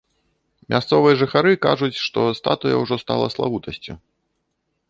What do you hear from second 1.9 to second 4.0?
што статуя ўжо стала славутасцю.